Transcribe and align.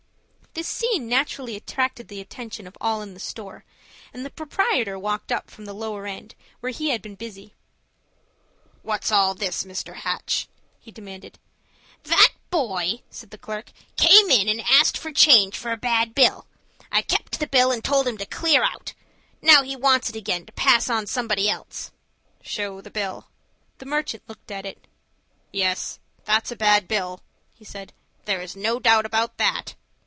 This 0.53 0.67
scene 0.67 1.07
naturally 1.07 1.55
attracted 1.55 2.09
the 2.09 2.19
attention 2.19 2.67
of 2.67 2.77
all 2.81 3.01
in 3.01 3.13
the 3.13 3.21
store, 3.21 3.63
and 4.13 4.25
the 4.25 4.29
proprietor 4.29 4.99
walked 4.99 5.31
up 5.31 5.49
from 5.49 5.63
the 5.63 5.73
lower 5.73 6.05
end, 6.05 6.35
where 6.59 6.73
he 6.73 6.89
had 6.89 7.01
been 7.01 7.15
busy. 7.15 7.53
"What's 8.83 9.13
all 9.13 9.33
this, 9.33 9.63
Mr. 9.63 9.95
Hatch?" 10.01 10.49
he 10.77 10.91
demanded. 10.91 11.39
"That 12.03 12.33
boy," 12.49 13.01
said 13.09 13.31
the 13.31 13.37
clerk, 13.37 13.71
"came 13.95 14.29
in 14.29 14.49
and 14.49 14.59
asked 14.69 14.99
change 15.15 15.57
for 15.57 15.71
a 15.71 15.77
bad 15.77 16.13
bill. 16.13 16.45
I 16.91 17.01
kept 17.01 17.39
the 17.39 17.47
bill, 17.47 17.71
and 17.71 17.81
told 17.81 18.05
him 18.05 18.17
to 18.17 18.25
clear 18.25 18.61
out. 18.61 18.93
Now 19.41 19.63
he 19.63 19.77
wants 19.77 20.09
it 20.09 20.17
again 20.17 20.45
to 20.47 20.51
pass 20.51 20.89
on 20.89 21.07
somebody 21.07 21.49
else." 21.49 21.91
"Show 22.41 22.81
the 22.81 22.91
bill." 22.91 23.29
The 23.77 23.85
merchant 23.85 24.23
looked 24.27 24.51
at 24.51 24.65
it. 24.65 24.85
"Yes, 25.53 25.99
that's 26.25 26.51
a 26.51 26.57
bad 26.57 26.89
bill," 26.89 27.21
he 27.53 27.63
said. 27.63 27.93
"There 28.25 28.41
is 28.41 28.53
no 28.57 28.81
doubt 28.81 29.05
about 29.05 29.37
that." 29.37 29.75